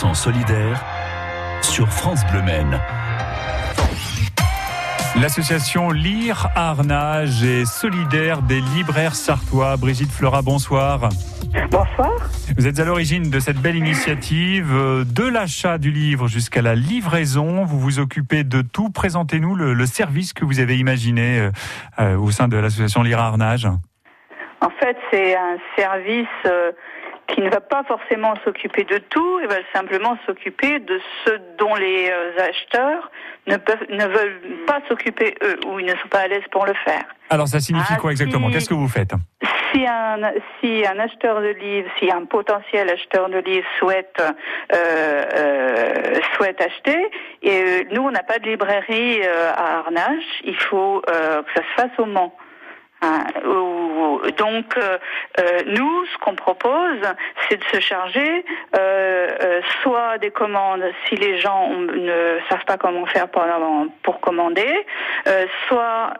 100% 0.00 0.14
solidaire 0.14 0.82
sur 1.60 1.88
France 1.88 2.24
Bleu 2.32 2.40
Maine. 2.40 2.80
L'association 5.20 5.90
Lire 5.90 6.48
Arnage 6.54 7.42
est 7.42 7.66
solidaire 7.66 8.40
des 8.40 8.60
libraires 8.60 9.14
sartois. 9.14 9.76
Brigitte 9.76 10.10
Flora, 10.10 10.40
bonsoir. 10.40 11.10
Bonsoir. 11.70 12.12
Vous 12.56 12.66
êtes 12.66 12.78
à 12.80 12.84
l'origine 12.84 13.28
de 13.28 13.40
cette 13.40 13.58
belle 13.58 13.76
initiative, 13.76 14.72
euh, 14.72 15.04
de 15.04 15.28
l'achat 15.28 15.76
du 15.76 15.90
livre 15.90 16.28
jusqu'à 16.28 16.62
la 16.62 16.74
livraison. 16.74 17.64
Vous 17.64 17.78
vous 17.78 17.98
occupez 17.98 18.42
de 18.42 18.62
tout. 18.62 18.88
Présentez-nous 18.88 19.54
le, 19.54 19.86
service 19.86 20.32
que 20.32 20.46
vous 20.46 20.60
avez 20.60 20.78
imaginé 20.78 21.40
euh, 21.40 21.50
euh, 21.98 22.16
au 22.16 22.30
sein 22.30 22.48
de 22.48 22.56
l'association 22.56 23.02
Lire 23.02 23.18
Arnage. 23.18 23.66
En 24.62 24.70
fait, 24.78 24.96
c'est 25.10 25.36
un 25.36 25.56
service 25.76 26.26
qui 27.30 27.40
ne 27.40 27.50
va 27.50 27.60
pas 27.60 27.82
forcément 27.84 28.34
s'occuper 28.44 28.84
de 28.84 28.98
tout, 28.98 29.40
il 29.40 29.48
va 29.48 29.56
simplement 29.72 30.16
s'occuper 30.26 30.78
de 30.80 31.00
ce 31.24 31.30
dont 31.58 31.74
les 31.74 32.10
acheteurs 32.38 33.10
ne, 33.46 33.56
peuvent, 33.56 33.86
ne 33.88 34.06
veulent 34.06 34.64
pas 34.66 34.80
s'occuper 34.88 35.34
eux 35.42 35.58
ou 35.66 35.78
ils 35.78 35.86
ne 35.86 35.96
sont 35.96 36.08
pas 36.08 36.20
à 36.20 36.28
l'aise 36.28 36.42
pour 36.50 36.66
le 36.66 36.74
faire. 36.84 37.04
Alors 37.30 37.48
ça 37.48 37.60
signifie 37.60 37.96
quoi 37.96 38.10
exactement? 38.10 38.50
Qu'est-ce 38.50 38.68
que 38.68 38.74
vous 38.74 38.88
faites? 38.88 39.12
Si 39.72 39.86
un, 39.86 40.18
si 40.60 40.84
un 40.84 40.98
acheteur 40.98 41.40
de 41.40 41.50
livres, 41.50 41.88
si 42.00 42.10
un 42.10 42.24
potentiel 42.24 42.90
acheteur 42.90 43.28
de 43.28 43.38
livres 43.38 43.68
souhaite 43.78 44.20
euh, 44.20 45.24
euh, 45.36 46.20
souhaite 46.36 46.60
acheter, 46.60 46.98
et 47.42 47.62
euh, 47.62 47.84
nous 47.92 48.02
on 48.02 48.10
n'a 48.10 48.24
pas 48.24 48.40
de 48.40 48.48
librairie 48.48 49.20
euh, 49.22 49.52
à 49.54 49.78
Arnage, 49.78 50.24
il 50.44 50.56
faut 50.56 51.02
euh, 51.08 51.42
que 51.42 51.52
ça 51.54 51.62
se 51.62 51.82
fasse 51.82 51.98
au 51.98 52.06
Mans. 52.06 52.34
Hein, 53.02 53.24
donc, 54.36 54.76
euh, 54.76 54.98
euh, 55.38 55.62
nous, 55.66 56.04
ce 56.12 56.18
qu'on 56.18 56.34
propose, 56.34 57.00
c'est 57.48 57.56
de 57.56 57.64
se 57.72 57.80
charger 57.80 58.44
euh, 58.76 59.60
soit 59.82 60.18
des 60.18 60.30
commandes 60.30 60.82
si 61.08 61.16
les 61.16 61.38
gens 61.38 61.70
ne 61.70 62.38
savent 62.48 62.64
pas 62.66 62.76
comment 62.76 63.06
faire 63.06 63.28
pour, 63.28 63.42
pour 64.02 64.20
commander, 64.20 64.86
soit 65.68 66.14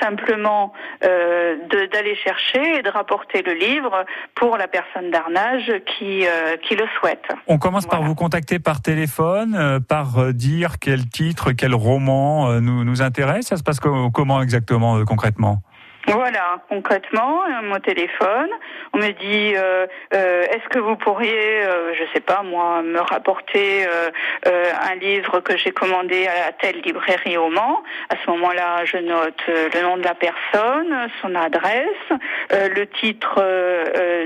simplement 0.00 0.72
d'aller 1.00 2.14
chercher 2.16 2.78
et 2.78 2.82
de 2.82 2.90
rapporter 2.90 3.42
le 3.42 3.54
livre 3.54 4.04
pour 4.34 4.56
la 4.56 4.68
personne 4.68 5.10
d'arnage 5.10 5.72
qui, 5.86 6.24
qui 6.62 6.76
le 6.76 6.86
souhaite. 6.98 7.24
On 7.46 7.58
commence 7.58 7.86
par 7.86 8.02
vous 8.02 8.14
contacter 8.14 8.58
par 8.58 8.82
téléphone, 8.82 9.80
par 9.88 10.32
dire 10.32 10.78
quel 10.80 11.08
titre, 11.08 11.52
quel 11.52 11.74
roman 11.74 12.60
nous, 12.60 12.84
nous 12.84 13.02
intéresse. 13.02 13.46
Ça 13.46 13.56
se 13.56 13.62
passe 13.62 13.80
comment 13.80 14.42
exactement, 14.42 15.04
concrètement? 15.04 15.62
Voilà, 16.06 16.62
concrètement, 16.68 17.42
mon 17.62 17.80
téléphone, 17.80 18.48
on 18.94 18.98
me 18.98 19.10
dit 19.10 19.54
euh, 19.56 19.86
euh, 20.14 20.44
est-ce 20.44 20.66
que 20.70 20.78
vous 20.78 20.96
pourriez, 20.96 21.62
euh, 21.62 21.92
je 21.94 22.04
sais 22.14 22.20
pas 22.20 22.42
moi, 22.42 22.82
me 22.82 23.00
rapporter 23.00 23.86
un 24.46 24.94
livre 24.94 25.40
que 25.40 25.56
j'ai 25.56 25.72
commandé 25.72 26.26
à 26.26 26.52
telle 26.52 26.80
librairie 26.80 27.36
au 27.36 27.50
Mans? 27.50 27.82
À 28.08 28.14
ce 28.24 28.30
moment-là, 28.30 28.84
je 28.84 28.96
note 28.96 29.42
le 29.48 29.82
nom 29.82 29.96
de 29.96 30.04
la 30.04 30.14
personne, 30.14 31.10
son 31.20 31.34
adresse, 31.34 31.86
le 32.50 32.84
titre 32.86 33.42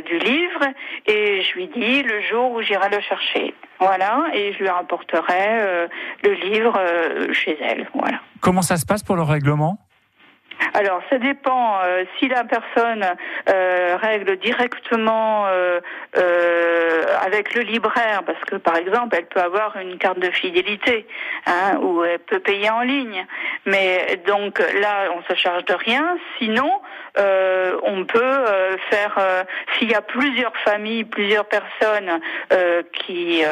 du 0.07 0.19
livre, 0.19 0.64
et 1.07 1.42
je 1.42 1.55
lui 1.55 1.67
dis 1.69 2.03
le 2.03 2.20
jour 2.23 2.53
où 2.53 2.62
j'irai 2.62 2.91
le 2.91 3.01
chercher. 3.01 3.55
Voilà, 3.81 4.27
et 4.34 4.53
je 4.53 4.59
lui 4.59 4.69
rapporterai 4.69 5.89
le 6.23 6.33
livre 6.33 6.81
chez 7.33 7.59
elle. 7.61 7.89
Voilà. 7.95 8.20
Comment 8.41 8.62
ça 8.62 8.77
se 8.77 8.86
passe 8.86 9.03
pour 9.03 9.17
le 9.17 9.23
règlement? 9.23 9.79
Alors, 10.75 11.03
ça 11.11 11.19
dépend. 11.19 11.79
Euh, 11.83 12.05
si 12.19 12.29
la 12.29 12.45
personne 12.45 13.05
euh, 13.49 13.97
règle 14.01 14.37
directement 14.39 15.47
euh, 15.47 15.81
avec 17.21 17.55
le 17.55 17.63
libraire, 17.63 18.23
parce 18.25 18.41
que 18.45 18.57
par 18.57 18.77
exemple, 18.77 19.17
elle 19.19 19.27
peut 19.27 19.41
avoir 19.41 19.77
une 19.77 19.99
carte 19.99 20.19
de 20.19 20.31
fidélité, 20.31 21.07
hein, 21.47 21.79
ou 21.81 22.05
elle 22.05 22.19
peut 22.19 22.41
payer 22.41 22.71
en 22.71 22.81
ligne. 22.81 23.27
Mais 23.67 24.21
donc 24.27 24.59
là, 24.59 25.11
on 25.17 25.23
se 25.23 25.39
charge 25.39 25.65
de 25.65 25.75
rien. 25.75 26.17
Sinon, 26.39 26.71
on 27.17 28.05
peut 28.05 28.45
faire. 28.90 29.18
S'il 29.78 29.90
y 29.90 29.95
a 29.95 30.02
plusieurs 30.02 30.56
familles, 30.64 31.05
plusieurs 31.05 31.45
personnes 31.45 32.20
qui 32.92 33.42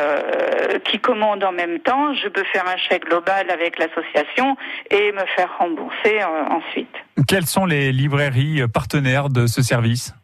qui 0.84 0.98
commandent 1.00 1.44
en 1.44 1.52
même 1.52 1.80
temps, 1.80 2.14
je 2.14 2.28
peux 2.28 2.44
faire 2.44 2.66
un 2.66 2.76
chèque 2.76 3.06
global 3.06 3.50
avec 3.50 3.78
l'association 3.78 4.56
et 4.90 5.12
me 5.12 5.24
faire 5.36 5.50
rembourser 5.58 6.22
ensuite. 6.24 6.94
Quelles 7.28 7.46
sont 7.46 7.66
les 7.66 7.92
librairies 7.92 8.62
partenaires 8.72 9.28
de 9.28 9.46
ce 9.46 9.62
service? 9.62 10.14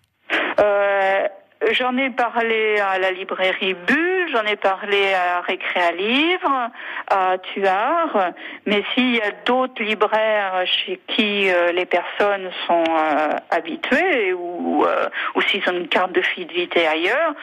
Euh, 0.60 1.26
J'en 1.72 1.96
ai 1.96 2.10
parlé 2.10 2.78
à 2.78 2.98
la 2.98 3.10
librairie 3.10 3.74
Bulle, 3.74 4.05
j'en 4.36 4.44
ai 4.44 4.56
parlé 4.56 5.14
à 5.14 5.40
Récréa 5.40 5.92
Livre, 5.92 6.70
à 7.08 7.38
Tuard, 7.38 8.32
mais 8.66 8.84
s'il 8.92 9.16
y 9.16 9.20
a 9.20 9.30
d'autres 9.46 9.82
libraires 9.82 10.64
chez 10.66 11.00
qui 11.08 11.48
euh, 11.48 11.72
les 11.72 11.86
personnes 11.86 12.50
sont 12.66 12.84
euh, 12.88 13.36
habituées 13.50 14.34
ou, 14.34 14.84
euh, 14.84 15.08
ou 15.34 15.40
s'ils 15.42 15.62
ont 15.68 15.76
une 15.76 15.88
carte 15.88 16.12
de 16.12 16.20
fidélité 16.20 16.86
ailleurs, 16.86 17.34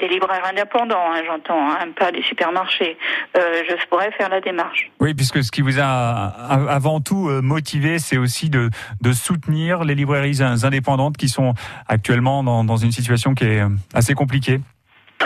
des 0.00 0.08
libraires 0.08 0.44
indépendants, 0.50 1.12
hein, 1.12 1.22
j'entends, 1.26 1.70
hein, 1.70 1.88
pas 1.96 2.10
des 2.10 2.22
supermarchés, 2.22 2.98
je 3.34 3.86
pourrais 3.88 4.10
faire 4.12 4.28
la 4.28 4.40
démarche. 4.40 4.90
Oui, 5.00 5.14
puisque 5.14 5.42
ce 5.42 5.50
qui 5.50 5.62
vous 5.62 5.78
a 5.80 5.84
avant 5.86 7.00
tout 7.00 7.30
motivé, 7.42 7.98
c'est 7.98 8.18
aussi 8.18 8.50
de, 8.50 8.70
soutenir 9.12 9.84
les 9.84 9.94
librairies 9.94 10.42
indépendantes 10.42 11.16
qui 11.16 11.28
sont 11.28 11.54
actuellement 11.88 12.42
dans 12.42 12.76
une 12.76 12.92
situation 12.92 13.34
qui 13.34 13.44
est 13.44 13.62
assez 13.94 14.14
compliquée. 14.14 14.60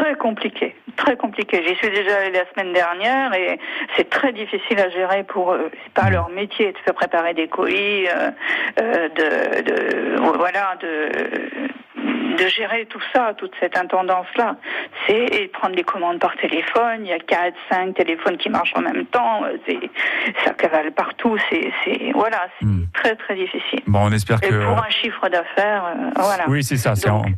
Très 0.01 0.15
compliqué, 0.15 0.75
très 0.97 1.15
compliqué. 1.15 1.63
J'y 1.63 1.75
suis 1.75 1.91
déjà 1.91 2.17
allée 2.17 2.31
la 2.31 2.47
semaine 2.55 2.73
dernière 2.73 3.35
et 3.35 3.59
c'est 3.97 4.09
très 4.09 4.33
difficile 4.33 4.81
à 4.81 4.89
gérer 4.89 5.25
pour 5.25 5.53
eux. 5.53 5.71
C'est 5.85 5.93
pas 5.93 6.09
leur 6.09 6.31
métier 6.31 6.73
de 6.73 6.79
faire 6.79 6.95
préparer 6.95 7.35
des 7.35 7.49
colis, 7.49 8.09
euh, 8.09 8.31
euh, 8.81 9.09
de, 9.11 9.61
de, 9.61 10.37
voilà, 10.39 10.77
de 10.81 11.11
de 12.41 12.49
gérer 12.49 12.87
tout 12.87 13.03
ça, 13.13 13.35
toute 13.37 13.53
cette 13.61 13.77
intendance-là. 13.77 14.57
C'est 15.07 15.51
prendre 15.53 15.77
des 15.77 15.83
commandes 15.83 16.19
par 16.19 16.35
téléphone. 16.37 17.01
Il 17.01 17.09
y 17.09 17.13
a 17.13 17.19
quatre, 17.19 17.57
cinq 17.71 17.95
téléphones 17.95 18.39
qui 18.39 18.49
marchent 18.49 18.75
en 18.75 18.81
même 18.81 19.05
temps. 19.07 19.43
Ça 20.45 20.53
cavale 20.55 20.93
partout. 20.93 21.37
C'est 21.51 22.13
voilà, 22.15 22.47
c'est 22.59 22.67
hmm. 22.67 22.87
très 22.95 23.17
très 23.17 23.35
difficile. 23.35 23.81
Bon, 23.87 24.01
on 24.05 24.13
espère 24.13 24.41
que 24.41 24.65
pour 24.65 24.79
un 24.79 24.91
chiffre 24.91 25.29
d'affaires, 25.29 25.85
euh, 25.85 26.11
voilà. 26.17 26.45
Oui, 26.49 26.65
c'est 26.65 26.77
ça. 26.77 26.95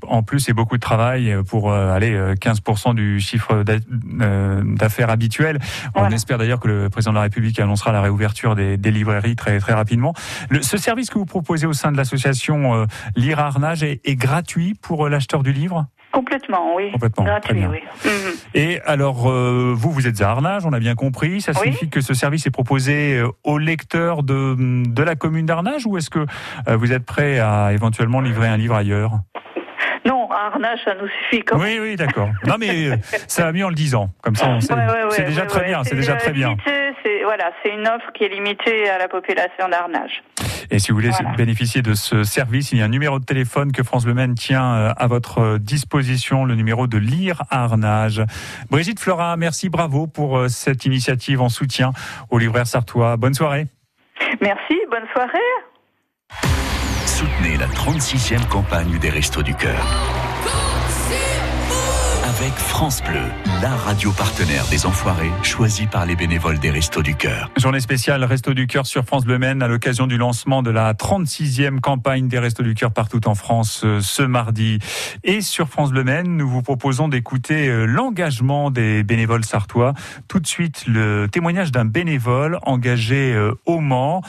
En, 0.06 0.22
plus, 0.22 0.40
c'est 0.40 0.52
beaucoup 0.52 0.76
de 0.76 0.80
travail 0.80 1.36
pour 1.48 1.72
euh, 1.72 1.92
aller 1.92 2.14
15% 2.34 2.90
euh, 2.90 2.94
du 2.94 3.20
chiffre 3.20 3.64
d'affaires 3.64 5.10
habituel. 5.10 5.58
On 5.94 6.08
espère 6.10 6.38
d'ailleurs 6.38 6.60
que 6.60 6.68
le 6.68 6.90
président 6.90 7.12
de 7.12 7.16
la 7.16 7.22
République 7.22 7.58
annoncera 7.58 7.92
la 7.92 8.00
réouverture 8.00 8.54
des, 8.54 8.76
librairies 8.92 9.36
très 9.36 9.58
très 9.58 9.72
rapidement. 9.72 10.12
ce 10.60 10.76
service 10.76 11.08
que 11.08 11.18
vous 11.18 11.24
proposez 11.24 11.66
au 11.66 11.72
sein 11.72 11.90
de 11.90 11.96
l'association 11.96 12.86
Lire 13.16 13.40
Arnage 13.40 13.82
est, 13.82 14.00
est 14.04 14.16
gratuit 14.16 14.74
pour 14.74 14.91
euh, 15.00 15.08
l'acheteur 15.08 15.42
du 15.42 15.52
livre 15.52 15.86
Complètement, 16.12 16.74
oui. 16.76 16.92
Complètement. 16.92 17.24
Gratuit, 17.24 17.66
oui. 17.66 17.80
Mhm. 18.04 18.32
Et 18.54 18.80
alors, 18.82 19.30
euh, 19.30 19.72
vous, 19.74 19.90
vous 19.90 20.06
êtes 20.06 20.20
à 20.20 20.30
Arnage, 20.30 20.66
on 20.66 20.72
a 20.72 20.78
bien 20.78 20.94
compris. 20.94 21.40
Ça 21.40 21.54
signifie 21.54 21.88
que 21.88 22.00
ce 22.00 22.12
service 22.12 22.46
est 22.46 22.50
proposé 22.50 23.16
euh, 23.16 23.28
aux 23.44 23.58
lecteurs 23.58 24.22
de, 24.22 24.54
de 24.86 25.02
la 25.02 25.16
commune 25.16 25.46
d'Arnage 25.46 25.86
ou 25.86 25.96
est-ce 25.96 26.10
que 26.10 26.26
vous 26.68 26.92
êtes 26.92 27.04
prêt 27.04 27.38
à 27.38 27.72
éventuellement 27.72 28.20
livrer 28.20 28.48
un 28.48 28.56
livre 28.56 28.74
ailleurs? 28.74 29.12
Non, 30.04 30.28
Arnage, 30.30 30.80
ça 30.84 30.94
nous 30.94 31.08
suffit. 31.08 31.42
Quand 31.42 31.58
Oui, 31.58 31.78
oui, 31.80 31.96
d'accord. 31.96 32.28
Non, 32.46 32.56
mais 32.58 32.90
ça 33.28 33.44
va 33.44 33.52
mieux 33.52 33.64
en 33.64 33.68
le 33.68 33.74
disant. 33.74 34.10
Comme 34.22 34.36
ça, 34.36 34.58
c'est 35.10 35.24
déjà 35.26 35.46
très 35.46 35.64
bien. 35.64 35.84
C'est 35.84 35.94
déjà 35.94 36.16
très 36.16 36.32
bien. 36.32 36.56
Voilà, 37.24 37.50
c'est 37.62 37.70
une 37.70 37.86
offre 37.86 38.12
qui 38.12 38.24
est 38.24 38.28
limitée 38.28 38.90
à 38.90 38.98
la 38.98 39.08
population 39.08 39.68
d'Arnage. 39.68 40.22
Et 40.70 40.78
si 40.78 40.90
vous 40.90 40.96
voulez 40.96 41.10
bénéficier 41.36 41.82
de 41.82 41.94
ce 41.94 42.24
service, 42.24 42.72
il 42.72 42.78
y 42.78 42.82
a 42.82 42.84
un 42.84 42.88
numéro 42.88 43.18
de 43.18 43.24
téléphone 43.24 43.72
que 43.72 43.82
France 43.82 44.06
Le 44.06 44.14
Maine 44.14 44.34
tient 44.34 44.74
euh, 44.74 44.92
à 44.96 45.06
votre 45.06 45.38
euh, 45.38 45.58
disposition, 45.58 46.44
le 46.44 46.54
numéro 46.54 46.86
de 46.86 46.98
Lire 46.98 47.42
Arnage. 47.50 48.22
Brigitte 48.70 49.00
Flora, 49.00 49.36
merci, 49.36 49.68
bravo 49.68 50.06
pour 50.06 50.38
euh, 50.38 50.48
cette 50.48 50.84
initiative 50.84 51.40
en 51.40 51.48
soutien 51.48 51.92
aux 52.30 52.38
libraires 52.38 52.66
sartois. 52.66 53.16
Bonne 53.16 53.34
soirée. 53.34 53.66
Merci, 54.40 54.78
bonne 54.90 55.06
soirée. 55.12 55.38
Soutenez 57.06 57.56
la 57.56 57.66
36e 57.66 58.46
campagne 58.48 58.98
des 58.98 59.10
Restos 59.10 59.42
du 59.42 59.54
Cœur 59.54 59.84
France 62.56 63.02
Bleu, 63.02 63.22
la 63.60 63.70
radio 63.70 64.10
partenaire 64.12 64.64
des 64.70 64.86
Enfoirés, 64.86 65.30
choisie 65.42 65.86
par 65.86 66.06
les 66.06 66.16
bénévoles 66.16 66.58
des 66.58 66.70
Restos 66.70 67.02
du 67.02 67.14
Cœur. 67.14 67.50
Journée 67.56 67.80
spéciale 67.80 68.24
Restos 68.24 68.54
du 68.54 68.66
Cœur 68.66 68.86
sur 68.86 69.04
France 69.04 69.24
Bleu 69.24 69.38
Maine 69.38 69.62
à 69.62 69.68
l'occasion 69.68 70.06
du 70.06 70.16
lancement 70.16 70.62
de 70.62 70.70
la 70.70 70.92
36e 70.94 71.80
campagne 71.80 72.28
des 72.28 72.38
Restos 72.38 72.62
du 72.62 72.74
Cœur 72.74 72.92
partout 72.92 73.28
en 73.28 73.34
France 73.34 73.82
euh, 73.84 74.00
ce 74.00 74.22
mardi. 74.22 74.78
Et 75.24 75.40
sur 75.40 75.68
France 75.68 75.90
Bleu 75.90 76.04
Maine, 76.04 76.36
nous 76.36 76.48
vous 76.48 76.62
proposons 76.62 77.08
d'écouter 77.08 77.68
euh, 77.68 77.84
l'engagement 77.84 78.70
des 78.70 79.02
bénévoles 79.02 79.44
sartois. 79.44 79.94
Tout 80.28 80.40
de 80.40 80.46
suite, 80.46 80.84
le 80.86 81.28
témoignage 81.30 81.72
d'un 81.72 81.84
bénévole 81.84 82.58
engagé 82.62 83.32
euh, 83.34 83.52
au 83.66 83.80
Mans, 83.80 84.22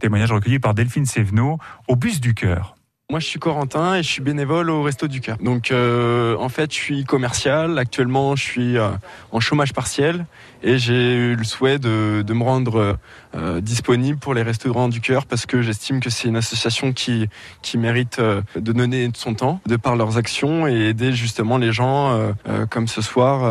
témoignage 0.00 0.32
recueilli 0.32 0.58
par 0.58 0.74
Delphine 0.74 1.06
Sévenot 1.06 1.58
au 1.88 1.96
Bus 1.96 2.20
du 2.20 2.34
Cœur. 2.34 2.74
Moi, 3.10 3.18
je 3.18 3.26
suis 3.26 3.40
Corentin 3.40 3.96
et 3.96 4.04
je 4.04 4.08
suis 4.08 4.22
bénévole 4.22 4.70
au 4.70 4.84
Resto 4.84 5.08
du 5.08 5.20
Cœur. 5.20 5.36
Donc, 5.38 5.72
euh, 5.72 6.36
en 6.38 6.48
fait, 6.48 6.72
je 6.72 6.78
suis 6.78 7.02
commercial. 7.02 7.76
Actuellement, 7.76 8.36
je 8.36 8.44
suis 8.44 8.78
euh, 8.78 8.90
en 9.32 9.40
chômage 9.40 9.72
partiel 9.72 10.26
et 10.62 10.78
j'ai 10.78 11.16
eu 11.16 11.34
le 11.34 11.42
souhait 11.42 11.80
de, 11.80 12.22
de 12.24 12.32
me 12.34 12.44
rendre 12.44 12.98
euh, 13.34 13.60
disponible 13.60 14.20
pour 14.20 14.32
les 14.32 14.42
Restaurants 14.42 14.88
du 14.88 15.00
Cœur 15.00 15.26
parce 15.26 15.44
que 15.44 15.60
j'estime 15.60 15.98
que 15.98 16.08
c'est 16.08 16.28
une 16.28 16.36
association 16.36 16.92
qui, 16.92 17.28
qui 17.62 17.78
mérite 17.78 18.20
de 18.20 18.72
donner 18.72 19.08
de 19.08 19.16
son 19.16 19.34
temps 19.34 19.60
de 19.66 19.74
par 19.74 19.96
leurs 19.96 20.16
actions 20.16 20.68
et 20.68 20.90
aider 20.90 21.12
justement 21.12 21.58
les 21.58 21.72
gens 21.72 22.34
comme 22.68 22.88
ce 22.88 23.00
soir 23.00 23.50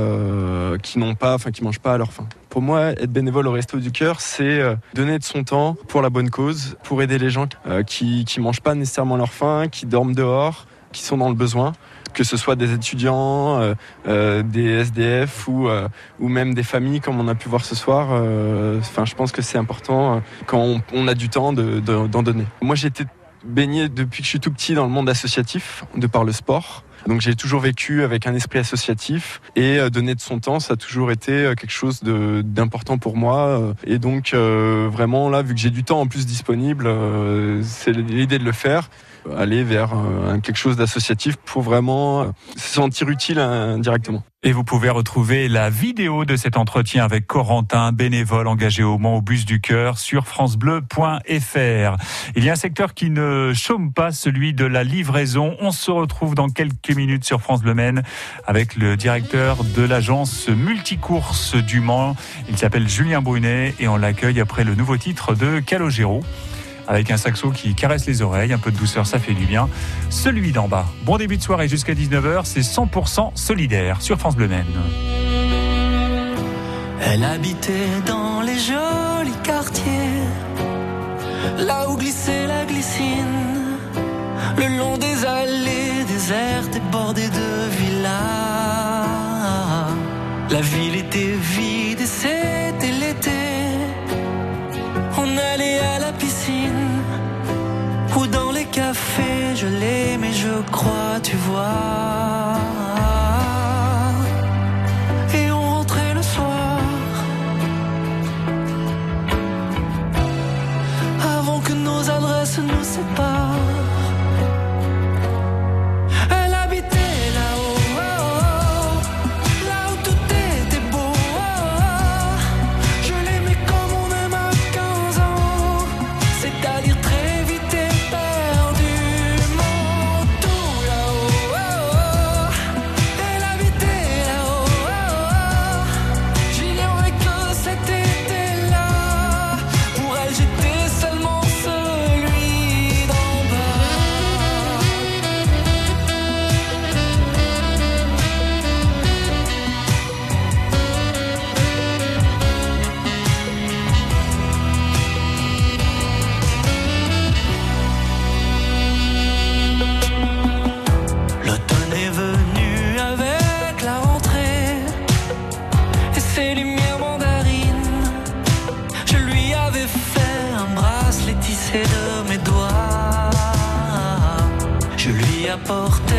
qui 0.83 0.99
n'ont 0.99 1.15
pas, 1.15 1.33
enfin 1.33 1.49
qui 1.49 1.63
mangent 1.63 1.79
pas 1.79 1.93
à 1.93 1.97
leur 1.97 2.13
faim. 2.13 2.27
Pour 2.49 2.61
moi, 2.61 2.89
être 2.91 3.11
bénévole 3.11 3.47
au 3.47 3.51
Resto 3.51 3.79
du 3.79 3.91
Cœur, 3.91 4.21
c'est 4.21 4.61
donner 4.93 5.17
de 5.17 5.23
son 5.23 5.43
temps 5.43 5.75
pour 5.87 6.03
la 6.03 6.11
bonne 6.11 6.29
cause, 6.29 6.77
pour 6.83 7.01
aider 7.01 7.17
les 7.17 7.31
gens 7.31 7.47
qui 7.87 8.25
qui 8.25 8.39
mangent 8.39 8.61
pas 8.61 8.75
nécessairement 8.75 9.17
leur 9.17 9.33
faim 9.33 9.48
qui 9.71 9.85
dorment 9.85 10.15
dehors, 10.15 10.65
qui 10.91 11.03
sont 11.03 11.17
dans 11.17 11.29
le 11.29 11.35
besoin, 11.35 11.73
que 12.13 12.23
ce 12.23 12.37
soit 12.37 12.55
des 12.55 12.73
étudiants, 12.73 13.59
euh, 13.59 13.73
euh, 14.07 14.43
des 14.43 14.65
SDF 14.65 15.47
ou, 15.47 15.67
euh, 15.67 15.87
ou 16.19 16.27
même 16.27 16.53
des 16.53 16.63
familles 16.63 17.01
comme 17.01 17.19
on 17.19 17.27
a 17.27 17.35
pu 17.35 17.49
voir 17.49 17.65
ce 17.65 17.75
soir. 17.75 18.09
Enfin, 18.79 19.05
je 19.05 19.15
pense 19.15 19.31
que 19.31 19.41
c'est 19.41 19.57
important 19.57 20.21
quand 20.45 20.81
on, 20.93 21.07
a 21.07 21.13
du 21.13 21.29
temps 21.29 21.53
d'en 21.53 21.63
de, 21.63 22.21
donner. 22.21 22.45
Moi, 22.61 22.75
j'ai 22.75 22.87
été 22.87 23.05
baigné 23.43 23.87
depuis 23.87 24.19
que 24.19 24.25
je 24.25 24.29
suis 24.29 24.39
tout 24.39 24.51
petit 24.51 24.73
dans 24.73 24.83
le 24.83 24.91
monde 24.91 25.09
associatif, 25.09 25.85
de 25.95 26.07
par 26.07 26.23
le 26.23 26.31
sport. 26.31 26.83
Donc 27.07 27.21
j'ai 27.21 27.33
toujours 27.33 27.61
vécu 27.61 28.03
avec 28.03 28.27
un 28.27 28.35
esprit 28.35 28.59
associatif 28.59 29.39
et 29.55 29.79
donner 29.89 30.15
de 30.15 30.19
son 30.19 30.39
temps, 30.39 30.59
ça 30.59 30.73
a 30.73 30.75
toujours 30.75 31.11
été 31.11 31.53
quelque 31.57 31.71
chose 31.71 32.01
d'important 32.03 32.97
pour 32.97 33.15
moi. 33.15 33.73
Et 33.85 33.99
donc 33.99 34.33
vraiment 34.33 35.29
là, 35.29 35.41
vu 35.41 35.53
que 35.53 35.59
j'ai 35.59 35.69
du 35.69 35.85
temps 35.85 36.01
en 36.01 36.07
plus 36.07 36.25
disponible, 36.25 36.93
c'est 37.63 37.93
l'idée 37.93 38.37
de 38.37 38.43
le 38.43 38.51
faire 38.51 38.89
aller 39.37 39.63
vers 39.63 39.91
quelque 40.43 40.57
chose 40.57 40.77
d'associatif 40.77 41.35
pour 41.37 41.61
vraiment 41.61 42.31
se 42.55 42.73
sentir 42.73 43.09
utile 43.09 43.39
indirectement. 43.39 44.23
Et 44.41 44.53
vous 44.53 44.63
pouvez 44.63 44.89
retrouver 44.89 45.49
la 45.49 45.69
vidéo 45.69 46.23
de 46.23 46.37
cet 46.37 46.55
entretien 46.55 47.03
avec 47.03 47.27
Corentin, 47.27 47.91
bénévole 47.91 48.47
engagé 48.47 48.83
au 48.83 48.97
Mans 48.97 49.17
au 49.17 49.21
bus 49.21 49.43
du 49.43 49.59
cœur 49.59 49.97
sur 49.97 50.27
francebleu.fr. 50.27 51.97
Il 52.37 52.45
y 52.45 52.49
a 52.49 52.53
un 52.53 52.55
secteur 52.55 52.93
qui 52.93 53.09
ne 53.09 53.51
chôme 53.53 53.91
pas, 53.91 54.13
celui 54.13 54.53
de 54.53 54.63
la 54.63 54.85
livraison. 54.85 55.57
On 55.59 55.71
se 55.71 55.91
retrouve 55.91 56.35
dans 56.35 56.47
quelques 56.47 56.95
minutes 56.95 57.25
sur 57.25 57.41
France 57.41 57.61
Bleu 57.61 57.73
Maine 57.73 58.01
avec 58.47 58.77
le 58.77 58.95
directeur 58.95 59.65
de 59.65 59.81
l'agence 59.81 60.47
multicourse 60.47 61.55
du 61.55 61.81
Mans. 61.81 62.15
Il 62.47 62.57
s'appelle 62.57 62.87
Julien 62.87 63.21
Brunet 63.21 63.75
et 63.77 63.89
on 63.89 63.97
l'accueille 63.97 64.39
après 64.39 64.63
le 64.63 64.73
nouveau 64.73 64.95
titre 64.95 65.35
de 65.35 65.59
Calogero 65.59 66.23
avec 66.89 67.11
un 67.11 67.17
saxo 67.17 67.51
qui 67.51 67.75
caresse 67.75 68.07
les 68.07 68.23
oreilles, 68.23 68.51
un 68.51 68.57
peu 68.57 68.71
de 68.71 68.77
douceur, 68.77 69.05
ça 69.05 69.19
fait 69.19 69.35
du 69.35 69.45
bien. 69.45 69.69
Celui 70.09 70.51
d'en 70.51 70.67
bas. 70.67 70.87
Bon 71.03 71.17
début 71.17 71.37
de 71.37 71.43
soirée 71.43 71.67
jusqu'à 71.67 71.93
19h, 71.93 72.41
c'est 72.45 72.61
100% 72.61 73.29
solidaire 73.35 74.01
sur 74.01 74.17
France 74.17 74.35
Bleu 74.35 74.47
Maine. 74.47 74.65
Elle 77.05 77.23
habitait 77.23 78.01
dans 78.07 78.41
les 78.41 78.57
jolis 78.57 79.37
quartiers, 79.43 80.23
là 81.59 81.87
où 81.89 81.95
glissait 81.95 82.47
la 82.47 82.65
glycine, 82.65 83.77
le 84.57 84.77
long 84.77 84.97
des 84.97 85.25
allées 85.25 86.03
désertes 86.07 86.75
et 86.75 86.91
bordées 86.91 87.29
de 87.29 87.69
villas. 87.77 89.05
La 90.49 90.61
ville 90.61 90.95
était 90.95 91.35
vide 91.39 91.88
je 100.33 100.61
crois, 100.71 101.19
tu 101.23 101.35
vois. 101.35 102.58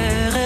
terre 0.00 0.39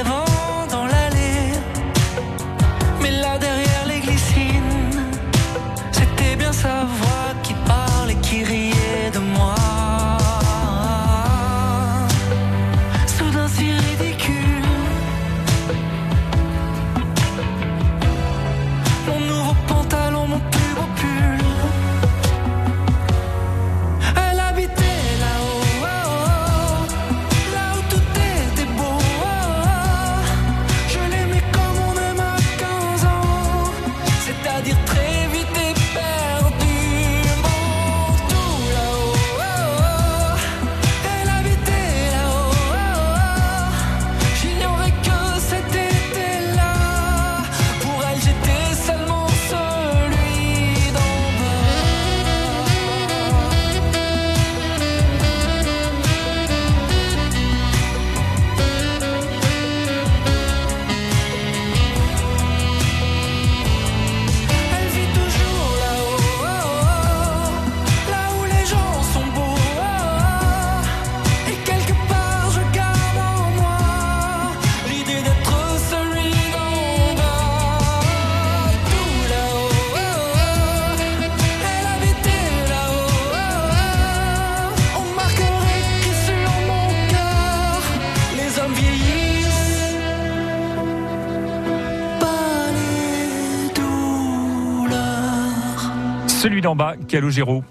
Celui 96.44 96.60
d'en 96.60 96.76
bas, 96.76 96.94
Calogero. 97.08 97.64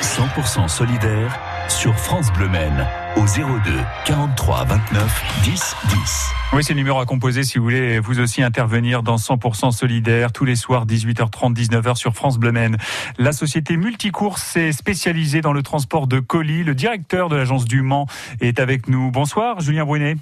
100% 0.00 0.66
solidaire 0.66 1.38
sur 1.68 1.94
France 1.94 2.32
Bleu 2.32 2.48
Maine. 2.48 2.84
au 3.14 3.20
02 3.20 3.70
43 4.04 4.64
29 4.64 5.24
10 5.44 5.76
10. 5.88 6.30
Oui, 6.52 6.64
c'est 6.64 6.72
le 6.72 6.78
numéro 6.80 6.98
à 6.98 7.06
composer 7.06 7.44
si 7.44 7.58
vous 7.58 7.64
voulez 7.64 8.00
vous 8.00 8.18
aussi 8.18 8.42
intervenir 8.42 9.04
dans 9.04 9.18
100% 9.18 9.70
solidaire 9.70 10.32
tous 10.32 10.44
les 10.44 10.56
soirs 10.56 10.84
18h30 10.84 11.54
19h 11.54 11.94
sur 11.94 12.12
France 12.12 12.38
Bleu 12.38 12.50
Maine. 12.50 12.76
La 13.18 13.30
société 13.30 13.76
Multicourse 13.76 14.56
est 14.56 14.72
spécialisée 14.72 15.40
dans 15.40 15.52
le 15.52 15.62
transport 15.62 16.08
de 16.08 16.18
colis. 16.18 16.64
Le 16.64 16.74
directeur 16.74 17.28
de 17.28 17.36
l'agence 17.36 17.66
du 17.66 17.82
Mans 17.82 18.08
est 18.40 18.58
avec 18.58 18.88
nous. 18.88 19.12
Bonsoir 19.12 19.60
Julien 19.60 19.84
Brunet. 19.84 20.16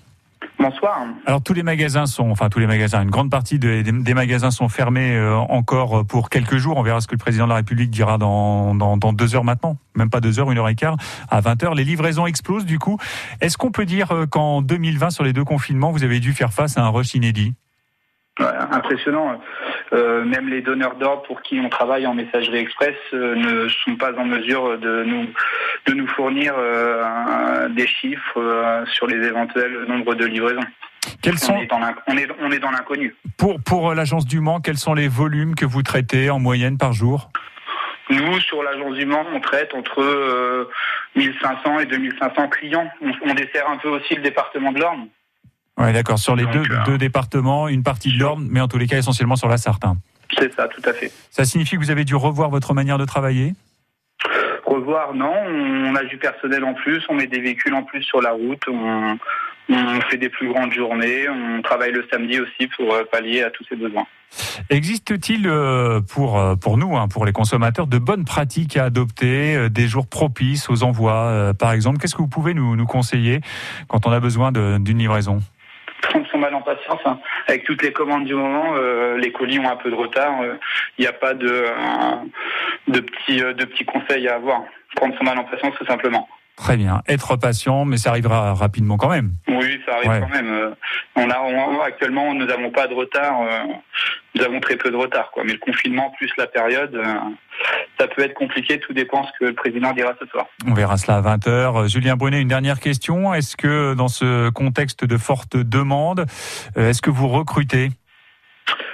Bonsoir. 0.61 1.07
Alors 1.25 1.43
tous 1.43 1.55
les 1.55 1.63
magasins 1.63 2.05
sont, 2.05 2.31
enfin 2.31 2.51
tous 2.51 2.59
les 2.59 2.67
magasins, 2.67 3.03
une 3.03 3.09
grande 3.09 3.31
partie 3.31 3.59
des, 3.59 3.83
magasins 4.13 4.51
sont 4.51 4.69
fermés 4.69 5.17
euh, 5.17 5.35
encore 5.37 6.05
pour 6.05 6.29
quelques 6.29 6.59
jours. 6.59 6.77
On 6.77 6.83
verra 6.83 7.01
ce 7.01 7.07
que 7.07 7.15
le 7.15 7.19
président 7.19 7.45
de 7.45 7.49
la 7.49 7.57
République 7.57 7.89
dira 7.91 8.19
dans, 8.19 8.75
dans, 8.75 8.99
dans, 8.99 9.15
deux 9.15 9.35
heures 9.35 9.45
maintenant, 9.45 9.79
même 9.97 10.11
pas 10.11 10.21
deux 10.21 10.39
heures, 10.39 10.51
une 10.51 10.59
heure 10.59 10.69
et 10.69 10.75
quart, 10.75 10.99
à 11.31 11.41
20 11.41 11.63
heures. 11.63 11.75
Les 11.75 11.85
livraisons 11.85 12.27
explosent 12.27 12.67
du 12.67 12.79
coup. 12.79 12.99
Est-ce 13.41 13.57
qu'on 13.57 13.71
peut 13.71 13.87
dire 13.87 14.13
euh, 14.13 14.27
qu'en 14.27 14.61
2020, 14.61 15.09
sur 15.09 15.25
les 15.25 15.33
deux 15.33 15.45
confinements, 15.45 15.93
vous 15.93 16.05
avez 16.05 16.21
dû 16.21 16.35
faire 16.35 16.53
face 16.53 16.77
à 16.77 16.85
un 16.85 16.89
rush 16.89 17.15
inédit? 17.15 17.55
Impressionnant. 18.41 19.41
Euh, 19.93 20.25
même 20.25 20.49
les 20.49 20.63
donneurs 20.63 20.97
d'ordre 20.97 21.23
pour 21.23 21.43
qui 21.43 21.61
on 21.61 21.69
travaille 21.69 22.07
en 22.07 22.15
messagerie 22.15 22.59
express 22.59 22.97
euh, 23.13 23.35
ne 23.35 23.69
sont 23.69 23.97
pas 23.97 24.13
en 24.19 24.25
mesure 24.25 24.79
de 24.79 25.05
nous 25.05 25.27
de 25.87 25.93
nous 25.95 26.07
fournir 26.09 26.55
euh, 26.57 27.69
des 27.71 27.87
chiffres 27.87 28.39
euh, 28.39 28.85
sur 28.87 29.07
les 29.07 29.27
éventuels 29.27 29.85
nombres 29.89 30.15
de 30.15 30.25
livraisons. 30.25 30.61
Quels 31.23 31.39
sont... 31.39 31.55
on, 31.55 31.61
est 31.61 31.67
dans 31.67 31.81
on, 32.07 32.17
est, 32.17 32.29
on 32.41 32.51
est 32.51 32.59
dans 32.59 32.71
l'inconnu. 32.71 33.15
Pour, 33.37 33.61
pour 33.63 33.95
l'agence 33.95 34.27
du 34.27 34.41
Mans, 34.41 34.61
quels 34.61 34.77
sont 34.77 34.95
les 34.95 35.09
volumes 35.09 35.55
que 35.55 35.65
vous 35.65 35.83
traitez 35.83 36.31
en 36.31 36.39
moyenne 36.39 36.79
par 36.79 36.93
jour? 36.93 37.31
Nous, 38.11 38.41
sur 38.41 38.63
l'agence 38.63 38.95
du 38.95 39.07
Mans, 39.07 39.25
on 39.33 39.41
traite 39.41 39.73
entre 39.75 40.03
euh, 40.03 40.69
1500 41.17 41.81
et 41.81 41.87
2500 41.87 42.49
clients. 42.49 42.91
On, 43.01 43.13
on, 43.31 43.35
dessert 43.35 43.69
un 43.71 43.77
peu 43.77 43.89
aussi 43.89 44.15
le 44.15 44.23
département 44.23 44.73
de 44.73 44.81
l'Orne. 44.81 45.09
Oui, 45.81 45.93
d'accord. 45.95 46.19
Sur 46.19 46.37
les 46.37 46.45
deux, 46.47 46.63
deux, 46.85 46.99
départements, 46.99 47.67
une 47.67 47.83
partie 47.83 48.13
de 48.13 48.19
l'Orne, 48.19 48.47
mais 48.51 48.61
en 48.61 48.69
tous 48.69 48.77
les 48.77 48.87
cas 48.87 48.99
essentiellement 48.99 49.37
sur 49.37 49.49
la 49.49 49.57
Sarthe. 49.57 49.85
Hein. 49.85 49.97
C'est 50.39 50.53
ça, 50.55 50.69
tout 50.69 50.83
à 50.85 50.93
fait. 50.93 51.11
Ça 51.31 51.45
signifie 51.45 51.77
que 51.77 51.81
vous 51.81 51.91
avez 51.91 52.05
dû 52.05 52.15
revoir 52.15 52.51
votre 52.51 52.75
manière 52.75 52.99
de 52.99 53.07
travailler? 53.07 53.55
Revoir, 54.67 55.15
non. 55.15 55.33
On 55.33 55.95
a 55.97 56.05
du 56.05 56.19
personnel 56.19 56.65
en 56.65 56.75
plus, 56.75 57.03
on 57.09 57.15
met 57.15 57.27
des 57.27 57.41
véhicules 57.41 57.75
en 57.75 57.83
plus 57.83 58.03
sur 58.03 58.21
la 58.21 58.33
route, 58.33 58.63
on, 58.69 59.17
on 59.71 60.01
fait 60.03 60.19
des 60.19 60.29
plus 60.29 60.53
grandes 60.53 60.73
journées, 60.73 61.29
on 61.29 61.63
travaille 61.63 61.93
le 61.93 62.07
samedi 62.13 62.39
aussi 62.39 62.69
pour 62.77 62.95
pallier 63.11 63.43
à 63.43 63.51
tous 63.51 63.65
ces 63.69 63.77
besoins. 63.77 64.07
Existe-t-il 64.69 65.51
pour, 66.13 66.41
pour 66.61 66.77
nous, 66.77 66.97
hein, 66.97 67.09
pour 67.09 67.25
les 67.25 67.33
consommateurs, 67.33 67.89
de 67.89 67.99
bonnes 67.99 68.25
pratiques 68.25 68.77
à 68.77 68.85
adopter, 68.85 69.69
des 69.71 69.89
jours 69.89 70.07
propices 70.07 70.71
aux 70.71 70.85
envois, 70.85 71.53
par 71.59 71.73
exemple? 71.73 71.99
Qu'est-ce 71.99 72.15
que 72.15 72.23
vous 72.23 72.29
pouvez 72.29 72.55
nous, 72.55 72.77
nous 72.77 72.87
conseiller 72.87 73.41
quand 73.89 74.07
on 74.07 74.13
a 74.13 74.21
besoin 74.21 74.53
d'une 74.53 74.99
livraison? 74.99 75.41
Hein. 77.05 77.19
Avec 77.49 77.65
toutes 77.65 77.83
les 77.83 77.93
commandes 77.93 78.25
du 78.25 78.35
moment, 78.35 78.75
euh, 78.75 79.17
les 79.17 79.33
colis 79.33 79.59
ont 79.59 79.69
un 79.69 79.77
peu 79.77 79.91
de 79.91 79.95
retard. 79.95 80.37
Il 80.43 80.49
euh, 80.49 80.55
n'y 80.99 81.07
a 81.07 81.13
pas 81.13 81.35
de, 81.35 81.49
euh, 81.49 82.17
de, 82.89 83.01
petits, 83.01 83.39
de 83.39 83.65
petits 83.65 83.85
conseils 83.85 84.29
à 84.29 84.37
avoir. 84.37 84.63
Prendre 84.97 85.17
son 85.17 85.25
mal 85.25 85.39
en 85.39 85.45
patience, 85.45 85.75
tout 85.79 85.87
simplement. 85.87 86.29
Très 86.57 86.77
bien. 86.77 87.03
Être 87.09 87.37
patient, 87.37 87.85
mais 87.85 87.97
ça 87.97 88.11
arrivera 88.11 88.55
rapidement 88.55 88.97
quand 88.97 89.09
même. 89.09 89.33
Oui, 89.49 89.81
ça 89.87 89.97
arrive 89.97 90.11
ouais. 90.11 90.21
quand 90.21 90.29
même. 90.29 90.75
On 91.17 91.31
a, 91.31 91.39
on, 91.41 91.81
actuellement, 91.81 92.35
nous 92.35 92.47
n'avons 92.47 92.71
pas 92.71 92.87
de 92.87 92.95
retard. 92.95 93.41
Nous 94.35 94.43
avons 94.43 94.61
très 94.61 94.77
peu 94.77 94.91
de 94.91 94.97
retard, 94.97 95.31
quoi. 95.33 95.43
Mais 95.45 95.53
le 95.53 95.59
confinement 95.59 96.13
plus 96.19 96.31
la 96.37 96.47
période, 96.47 97.01
ça 97.99 98.07
peut 98.09 98.23
être 98.23 98.35
compliqué. 98.35 98.79
Tout 98.79 98.93
dépend 98.93 99.25
ce 99.25 99.31
que 99.39 99.45
le 99.47 99.55
président 99.55 99.93
dira 99.93 100.13
ce 100.21 100.27
soir. 100.27 100.47
On 100.67 100.75
verra 100.75 100.97
cela 100.99 101.19
à 101.19 101.21
20 101.21 101.47
h 101.47 101.89
Julien 101.89 102.17
Bonnet, 102.17 102.41
une 102.41 102.49
dernière 102.49 102.79
question. 102.79 103.33
Est-ce 103.33 103.57
que 103.57 103.95
dans 103.95 104.09
ce 104.09 104.51
contexte 104.51 105.05
de 105.05 105.17
forte 105.17 105.57
demande, 105.57 106.27
est-ce 106.77 107.01
que 107.01 107.11
vous 107.11 107.29
recrutez? 107.29 107.91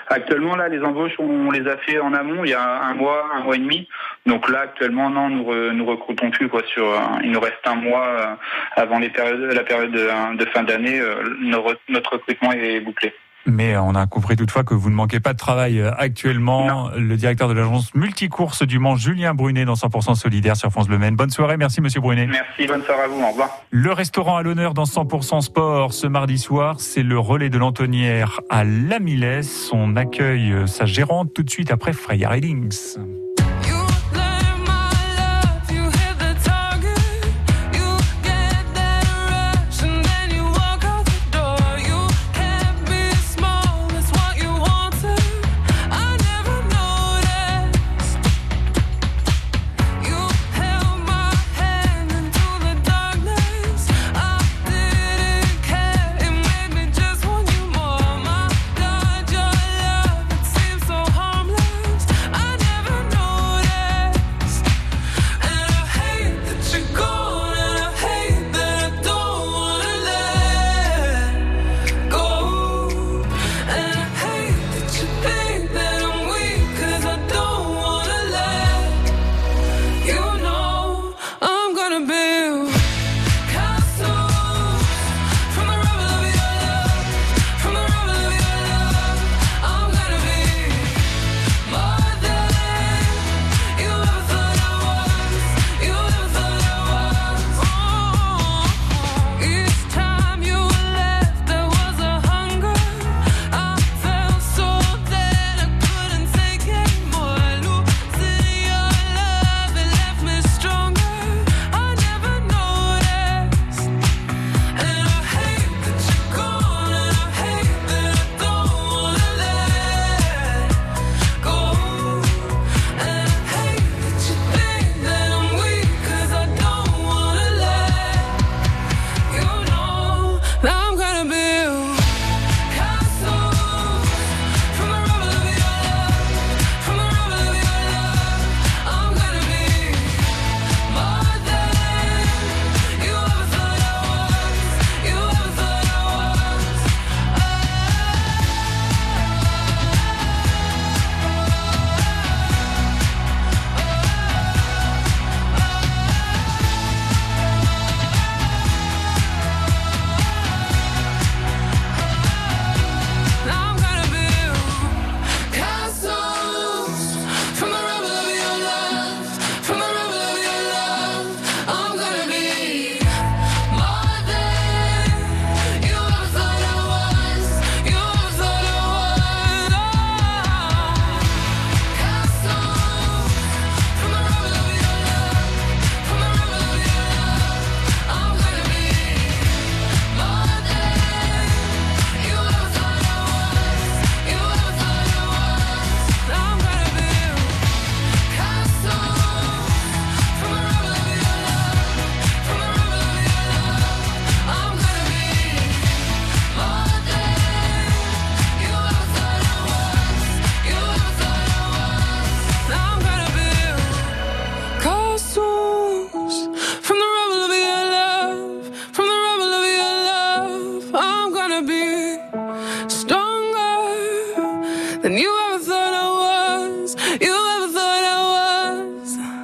Actuellement, 0.09 0.55
là, 0.55 0.69
les 0.69 0.81
embauches, 0.83 1.19
on 1.19 1.51
les 1.51 1.67
a 1.69 1.77
fait 1.79 1.99
en 1.99 2.15
amont 2.15 2.45
il 2.45 2.51
y 2.51 2.55
a 2.55 2.83
un 2.83 2.95
mois, 2.95 3.29
un 3.35 3.41
mois 3.41 3.57
et 3.57 3.59
demi. 3.59 3.89
Donc 4.25 4.49
là, 4.49 4.61
actuellement, 4.61 5.11
non, 5.11 5.29
nous 5.29 5.45
re, 5.45 5.73
nous 5.73 5.85
recrutons 5.85 6.31
plus 6.31 6.49
quoi. 6.49 6.63
Sur, 6.67 6.89
euh, 6.89 6.99
il 7.25 7.33
nous 7.33 7.41
reste 7.41 7.67
un 7.67 7.75
mois 7.75 8.07
euh, 8.07 8.35
avant 8.77 8.99
les 8.99 9.11
périodes, 9.11 9.41
la 9.41 9.65
période 9.65 9.91
de, 9.91 10.37
de 10.37 10.45
fin 10.47 10.63
d'année. 10.63 11.01
Euh, 11.01 11.77
notre 11.89 12.13
recrutement 12.13 12.53
est 12.53 12.81
bouclé. 12.81 13.13
Mais 13.47 13.77
on 13.77 13.95
a 13.95 14.07
compris 14.07 14.37
toutefois 14.37 14.65
que 14.65 14.75
vous 14.75 14.91
ne 14.91 14.95
manquez 14.95 15.21
pas 15.21 15.33
de 15.33 15.39
travail 15.39 15.81
actuellement. 15.99 16.67
Non. 16.67 16.91
Le 16.97 17.17
directeur 17.17 17.49
de 17.49 17.55
l'agence 17.55 17.95
multicourse 17.95 18.63
du 18.63 18.79
Mans, 18.79 18.97
Julien 18.97 19.35
Brunet, 19.35 19.65
dans 19.65 19.75
100% 19.75 20.15
solidaire 20.15 20.57
sur 20.57 20.71
France 20.71 20.89
Bleu 20.89 20.99
Maine. 20.99 21.17
Bonne 21.17 21.31
soirée, 21.31 21.57
merci 21.57 21.81
Monsieur 21.81 22.01
Brunet. 22.01 22.27
Merci, 22.27 22.67
bonne 22.67 22.83
soirée 22.83 23.03
à 23.03 23.09
vous, 23.09 23.23
au 23.23 23.29
revoir. 23.29 23.51
Le 23.71 23.93
restaurant 23.93 24.37
à 24.37 24.43
l'honneur 24.43 24.75
dans 24.75 24.85
100% 24.85 25.41
sport 25.41 25.93
ce 25.93 26.07
mardi 26.07 26.39
soir, 26.39 26.81
c'est 26.81 27.03
le 27.03 27.19
relais 27.19 27.51
de 27.51 27.59
l'Antonnière 27.59 28.41
à 28.51 28.65
La 28.65 28.99
Milesse. 28.99 29.71
On 29.73 29.97
accueille 29.97 30.55
sa 30.67 30.87
gérante 30.87 31.33
tout 31.35 31.43
de 31.43 31.51
suite 31.51 31.71
après 31.71 31.93
Freya 31.93 32.31
Readings. 32.31 32.97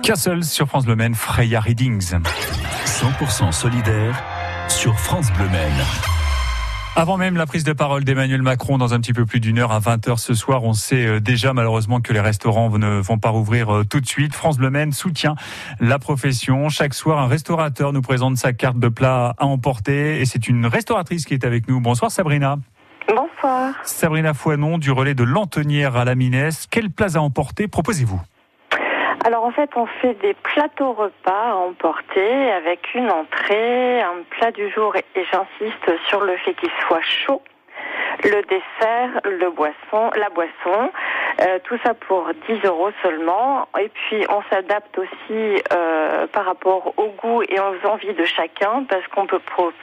Castle 0.02 0.42
sur 0.42 0.66
France 0.66 0.85
Bleu 0.85 0.97
Maine, 0.97 1.14
Freya 1.14 1.61
Readings. 1.61 2.14
100% 2.87 3.52
solidaire 3.52 4.21
sur 4.68 4.99
France 4.99 5.32
Bleu 5.32 5.49
Maine. 5.49 5.85
Avant 6.97 7.16
même 7.16 7.37
la 7.37 7.47
prise 7.47 7.62
de 7.62 7.73
parole 7.73 8.02
d'Emmanuel 8.02 8.42
Macron 8.42 8.78
dans 8.78 8.94
un 8.94 9.00
petit 9.00 9.12
peu 9.12 9.26
plus 9.26 9.38
d'une 9.38 9.61
heure 9.61 9.71
à 9.71 9.78
20h 9.78 10.16
ce 10.16 10.35
soir, 10.35 10.64
on 10.64 10.73
sait 10.73 11.06
euh, 11.06 11.21
déjà 11.21 11.52
malheureusement 11.52 12.00
que 12.00 12.12
les 12.12 12.21
restaurants 12.21 12.68
ne 12.76 13.00
vont 13.00 13.18
pas 13.18 13.28
rouvrir 13.28 13.73
euh, 13.73 13.85
tout 13.85 14.00
de 14.00 14.06
suite. 14.06 14.35
France 14.35 14.59
Bleu 14.59 14.71
Maine 14.71 14.90
soutient 14.90 15.37
la 15.78 16.00
profession. 16.00 16.68
Chaque 16.68 16.94
soir, 16.94 17.21
un 17.21 17.28
restaurateur 17.28 17.92
nous 17.92 18.02
présente 18.02 18.37
sa 18.38 18.52
carte 18.52 18.80
de 18.80 18.88
plat 18.88 19.37
à 19.38 19.47
emporter 19.47 20.21
et 20.21 20.25
c'est 20.25 20.49
une 20.49 20.66
restauratrice 20.66 21.26
qui 21.26 21.35
est 21.35 21.44
avec 21.44 21.68
nous. 21.68 21.80
Bonsoir 21.80 22.11
Sabrina. 22.11 22.59
Bonsoir. 23.06 23.73
Sabrina 23.85 24.35
Foinon 24.35 24.78
du 24.78 24.90
relais 24.90 25.14
de 25.14 25.23
l'Antonière 25.23 25.97
à 25.97 26.04
la 26.04 26.16
Minesse. 26.16 26.66
Quel 26.68 26.90
plat 26.90 27.14
à 27.14 27.18
emporter 27.18 27.68
proposez-vous? 27.68 28.21
Alors 29.25 29.45
en 29.45 29.52
fait, 29.52 29.71
on 29.76 29.87
fait 29.87 30.14
des 30.14 30.35
plateaux 30.35 30.93
repas 30.93 31.50
à 31.50 31.55
emporter 31.55 32.50
avec 32.52 32.93
une 32.95 33.11
entrée, 33.11 34.00
un 34.00 34.23
plat 34.31 34.50
du 34.50 34.69
jour 34.71 34.97
et, 34.97 35.05
j'insiste 35.14 36.07
sur 36.09 36.23
le 36.23 36.37
fait 36.38 36.55
qu'il 36.55 36.71
soit 36.87 37.02
chaud, 37.02 37.41
le 38.25 38.43
dessert, 38.43 39.21
le 39.25 39.50
boisson, 39.50 40.11
la 40.17 40.29
boisson, 40.31 40.91
euh, 41.41 41.59
tout 41.64 41.79
ça 41.85 41.95
pour 41.95 42.31
10 42.49 42.67
euros 42.67 42.91
seulement. 43.02 43.69
Et 43.81 43.88
puis 43.91 44.26
on 44.29 44.43
s'adapte 44.50 44.99
aussi 44.99 45.62
euh, 45.73 46.26
par 46.26 46.45
rapport 46.45 46.93
au 46.97 47.09
goût 47.23 47.43
et 47.43 47.61
aux 47.61 47.88
envies 47.88 48.14
de 48.14 48.25
chacun 48.25 48.85
parce 48.88 49.07
qu'on 49.09 49.26
peut 49.26 49.38
proposer 49.38 49.76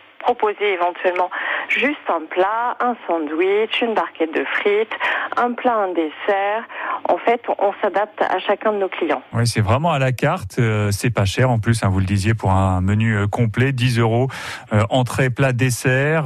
éventuellement 0.61 1.29
juste 1.69 1.97
un 2.07 2.25
plat, 2.25 2.77
un 2.79 2.95
sandwich, 3.07 3.81
une 3.81 3.93
barquette 3.93 4.33
de 4.33 4.43
frites, 4.45 4.93
un 5.37 5.53
plat, 5.53 5.75
un 5.75 5.93
dessert. 5.93 6.63
En 7.07 7.17
fait, 7.17 7.41
on 7.59 7.73
s'adapte 7.81 8.21
à 8.21 8.39
chacun 8.39 8.73
de 8.73 8.77
nos 8.77 8.89
clients. 8.89 9.21
Oui, 9.33 9.47
c'est 9.47 9.61
vraiment 9.61 9.91
à 9.91 9.99
la 9.99 10.11
carte. 10.11 10.57
Euh, 10.59 10.91
c'est 10.91 11.09
pas 11.09 11.25
cher 11.25 11.49
en 11.49 11.59
plus, 11.59 11.83
hein, 11.83 11.89
vous 11.89 11.99
le 11.99 12.05
disiez, 12.05 12.33
pour 12.33 12.51
un 12.51 12.81
menu 12.81 13.15
euh, 13.15 13.27
complet, 13.27 13.71
10 13.71 13.99
euros, 13.99 14.27
euh, 14.73 14.83
entrée, 14.89 15.29
plat, 15.29 15.53
dessert. 15.53 16.25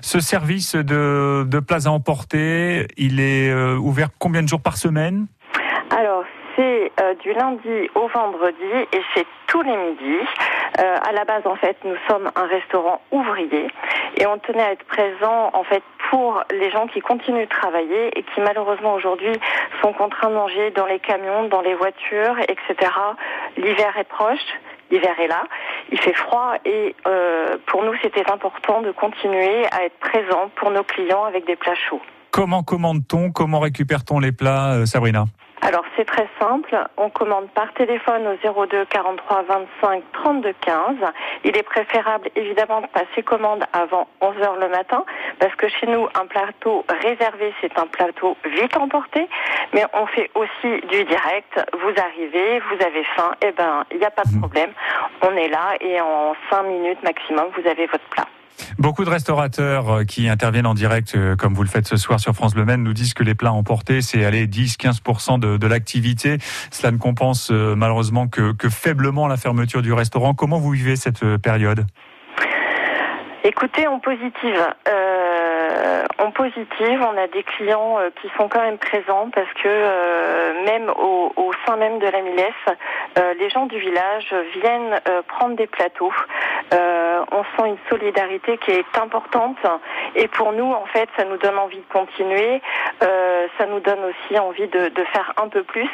ce 0.00 0.20
service 0.20 0.74
de, 0.74 1.44
de 1.46 1.60
plats 1.60 1.86
à 1.86 1.88
emporter, 1.88 2.86
il 2.96 3.20
est 3.20 3.52
ouvert 3.52 4.08
combien 4.18 4.42
de 4.42 4.48
jours 4.48 4.60
par 4.60 4.76
semaine? 4.76 5.26
Alors, 5.90 6.24
c'est 6.56 6.92
du 7.20 7.32
lundi 7.32 7.90
au 7.94 8.06
vendredi 8.08 8.72
et 8.92 9.00
c'est 9.14 9.26
tous 9.46 9.62
les 9.62 9.76
midis. 9.76 10.26
Euh, 10.80 10.96
à 11.02 11.12
la 11.12 11.24
base, 11.24 11.46
en 11.46 11.54
fait, 11.54 11.76
nous 11.84 11.96
sommes 12.08 12.30
un 12.34 12.46
restaurant 12.46 13.00
ouvrier 13.12 13.68
et 14.16 14.26
on 14.26 14.38
tenait 14.38 14.62
à 14.62 14.72
être 14.72 14.84
présent, 14.84 15.52
pour 16.10 16.42
les 16.50 16.70
gens 16.70 16.86
qui 16.86 17.00
continuent 17.00 17.44
de 17.44 17.48
travailler 17.48 18.16
et 18.16 18.22
qui 18.22 18.40
malheureusement 18.40 18.94
aujourd'hui 18.94 19.32
sont 19.82 19.92
contraints 19.92 20.28
de 20.28 20.34
manger 20.34 20.70
dans 20.70 20.86
les 20.86 20.98
camions, 20.98 21.44
dans 21.48 21.60
les 21.60 21.74
voitures, 21.74 22.36
etc. 22.40 22.90
L'hiver 23.56 23.96
est 23.98 24.08
proche. 24.08 24.46
L'hiver 24.90 25.18
est 25.18 25.28
là, 25.28 25.44
il 25.90 25.98
fait 25.98 26.12
froid 26.12 26.52
et 26.64 26.94
euh, 27.06 27.56
pour 27.66 27.82
nous 27.82 27.94
c'était 28.02 28.30
important 28.30 28.82
de 28.82 28.92
continuer 28.92 29.64
à 29.72 29.84
être 29.86 29.98
présent 29.98 30.50
pour 30.56 30.70
nos 30.70 30.84
clients 30.84 31.24
avec 31.24 31.46
des 31.46 31.56
plats 31.56 31.74
chauds. 31.74 32.02
Comment 32.34 32.64
commande-t-on 32.64 33.30
Comment 33.30 33.60
récupère-t-on 33.60 34.18
les 34.18 34.32
plats, 34.32 34.72
euh, 34.72 34.86
Sabrina 34.86 35.26
alors 35.62 35.84
c'est 35.96 36.04
très 36.04 36.28
simple, 36.38 36.76
on 36.98 37.08
commande 37.08 37.48
par 37.54 37.72
téléphone 37.72 38.26
au 38.26 38.66
02 38.66 38.84
43 38.84 39.44
25 39.80 40.02
32 40.12 40.52
15. 40.60 40.96
Il 41.44 41.56
est 41.56 41.62
préférable 41.62 42.28
évidemment 42.36 42.82
de 42.82 42.86
passer 42.88 43.22
commande 43.24 43.64
avant 43.72 44.06
11 44.20 44.36
heures 44.42 44.56
le 44.60 44.68
matin 44.68 45.06
parce 45.38 45.54
que 45.54 45.66
chez 45.68 45.86
nous 45.86 46.06
un 46.20 46.26
plateau 46.26 46.84
réservé 47.02 47.54
c'est 47.62 47.78
un 47.78 47.86
plateau 47.86 48.36
vite 48.44 48.76
emporté, 48.76 49.26
mais 49.72 49.86
on 49.94 50.04
fait 50.06 50.30
aussi 50.34 50.86
du 50.88 51.04
direct. 51.04 51.58
Vous 51.72 51.94
arrivez, 51.98 52.58
vous 52.58 52.84
avez 52.84 53.04
faim, 53.16 53.32
et 53.40 53.46
eh 53.48 53.52
ben 53.52 53.84
il 53.90 53.98
n'y 53.98 54.04
a 54.04 54.10
pas 54.10 54.24
de 54.24 54.34
mhm. 54.34 54.40
problème, 54.40 54.70
on 55.22 55.34
est 55.34 55.48
là 55.48 55.76
et 55.80 55.98
en 56.00 56.34
5 56.50 56.64
minutes 56.64 57.02
maximum 57.02 57.46
vous 57.56 57.66
avez 57.66 57.86
votre 57.86 58.04
plat. 58.10 58.26
Beaucoup 58.78 59.04
de 59.04 59.10
restaurateurs 59.10 59.90
euh, 59.90 60.04
qui 60.04 60.28
interviennent 60.28 60.66
en 60.66 60.74
direct, 60.74 61.14
euh, 61.14 61.36
comme 61.36 61.54
vous 61.54 61.62
le 61.62 61.68
faites 61.68 61.86
ce 61.86 61.96
soir 61.96 62.20
sur 62.20 62.34
France 62.34 62.54
Le 62.54 62.64
Maine, 62.64 62.82
nous 62.82 62.92
disent 62.92 63.14
que 63.14 63.22
les 63.22 63.34
plats 63.34 63.52
emportés, 63.52 64.02
c'est 64.02 64.24
aller 64.24 64.46
10-15% 64.46 65.38
de, 65.38 65.56
de 65.56 65.66
l'activité. 65.66 66.38
Cela 66.70 66.92
ne 66.92 66.98
compense 66.98 67.50
euh, 67.50 67.74
malheureusement 67.74 68.28
que, 68.28 68.54
faiblement 68.70 69.28
la 69.28 69.36
fermeture 69.36 69.82
du 69.82 69.92
restaurant. 69.92 70.34
Comment 70.34 70.58
vous 70.58 70.70
vivez 70.70 70.96
cette 70.96 71.24
période? 71.36 71.86
Écoutez, 73.44 73.86
en 73.86 74.00
positive, 74.00 74.56
en 76.18 76.30
positive, 76.30 77.00
on 77.00 77.18
a 77.18 77.26
des 77.26 77.42
clients 77.42 77.98
euh, 77.98 78.10
qui 78.20 78.28
sont 78.36 78.48
quand 78.48 78.60
même 78.60 78.78
présents 78.78 79.30
parce 79.34 79.52
que 79.54 79.68
euh, 79.68 80.64
même 80.64 80.90
au, 80.90 81.52
sein 81.66 81.76
même 81.76 81.98
de 81.98 82.06
la 82.06 82.20
Milesse, 82.20 82.52
euh, 83.18 83.34
les 83.38 83.48
gens 83.50 83.66
du 83.66 83.78
village 83.78 84.34
viennent 84.60 85.00
prendre 85.28 85.56
des 85.56 85.66
plateaux. 85.66 86.12
on 86.72 87.44
sent 87.56 87.68
une 87.68 87.78
solidarité 87.88 88.58
qui 88.58 88.70
est 88.72 88.98
importante 89.00 89.58
et 90.14 90.28
pour 90.28 90.52
nous, 90.52 90.70
en 90.70 90.84
fait, 90.86 91.08
ça 91.16 91.24
nous 91.24 91.36
donne 91.38 91.58
envie 91.58 91.78
de 91.78 91.92
continuer. 91.92 92.60
ça 93.00 93.66
nous 93.66 93.80
donne 93.80 94.00
aussi 94.04 94.38
envie 94.38 94.68
de, 94.68 95.04
faire 95.12 95.32
un 95.42 95.48
peu 95.48 95.62
plus. 95.62 95.90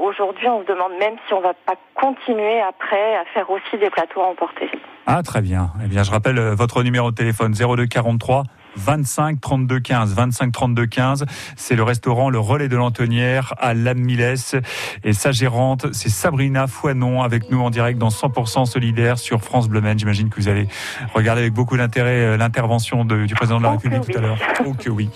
Aujourd'hui, 0.00 0.48
on 0.48 0.62
se 0.62 0.66
demande 0.66 0.92
même 0.98 1.16
si 1.26 1.34
on 1.34 1.40
va 1.40 1.54
pas 1.54 1.76
continuer 1.94 2.60
après 2.60 3.16
à 3.16 3.24
faire 3.32 3.48
aussi 3.50 3.78
des 3.78 3.90
plateaux 3.90 4.20
à 4.20 4.26
emporter. 4.26 4.70
Ah, 5.06 5.22
très 5.22 5.40
bien. 5.40 5.70
Eh 5.84 5.88
bien, 5.88 6.02
je 6.04 6.10
rappelle 6.10 6.38
euh, 6.38 6.54
votre 6.54 6.82
numéro 6.82 7.10
de 7.10 7.16
téléphone 7.16 7.54
02 7.54 7.86
43 7.86 8.44
25 8.76 9.40
32 9.40 9.80
15 9.80 10.14
25 10.14 10.52
32 10.52 10.86
15 10.86 11.24
c'est 11.56 11.74
le 11.74 11.82
restaurant 11.82 12.30
le 12.30 12.38
relais 12.38 12.68
de 12.68 12.76
l'Antonnière 12.76 13.54
à 13.58 13.74
Lamilès. 13.74 14.56
Et 15.04 15.12
sa 15.12 15.32
gérante 15.32 15.86
c'est 15.92 16.08
Sabrina 16.08 16.66
Foinon 16.66 17.22
avec 17.22 17.50
nous 17.50 17.60
en 17.60 17.70
direct 17.70 17.98
dans 17.98 18.08
100% 18.08 18.66
solidaire 18.66 19.18
sur 19.18 19.42
France 19.42 19.68
Bleu 19.68 19.82
j'imagine 19.96 20.30
que 20.30 20.36
vous 20.36 20.48
allez 20.48 20.68
regarder 21.14 21.42
avec 21.42 21.52
beaucoup 21.52 21.76
d'intérêt 21.76 22.20
euh, 22.20 22.36
l'intervention 22.36 23.04
du 23.04 23.34
président 23.34 23.58
de 23.58 23.64
la 23.64 23.72
République 23.72 24.02
tout 24.02 24.18
à 24.18 24.20
l'heure. 24.20 24.38
Oh 24.64 24.74
que 24.74 24.90
oui. 24.90 25.10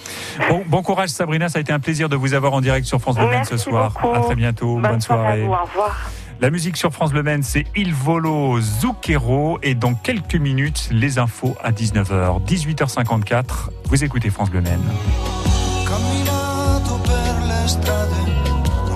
Bon, 0.48 0.62
bon 0.66 0.82
courage 0.82 1.10
Sabrina. 1.10 1.48
Ça 1.48 1.58
a 1.58 1.60
été 1.60 1.72
un 1.72 1.78
plaisir 1.78 2.08
de 2.08 2.16
vous 2.16 2.34
avoir 2.34 2.52
en 2.52 2.60
direct 2.60 2.86
sur 2.86 3.00
France 3.00 3.16
Bleu 3.16 3.28
ce 3.44 3.56
soir. 3.56 3.92
à 4.14 4.20
très 4.20 4.34
bientôt. 4.34 4.78
Bonne, 4.78 5.00
soirée 5.00 5.44
au 5.44 5.50
revoir 5.50 6.10
la 6.40 6.51
musique 6.51 6.77
sur 6.77 6.92
France 6.92 7.12
Le 7.12 7.22
Maine, 7.22 7.42
c'est 7.42 7.64
Il 7.75 7.92
Volo 7.92 8.61
Zucchero. 8.61 9.59
Et 9.62 9.75
dans 9.75 9.94
quelques 9.94 10.35
minutes, 10.35 10.88
les 10.90 11.18
infos 11.18 11.57
à 11.62 11.72
19h. 11.72 12.44
18h54, 12.44 13.44
vous 13.85 14.05
écoutez 14.05 14.31
France 14.31 14.51
Le 14.53 14.61
Maine. 14.61 14.83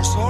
Son 0.03 0.29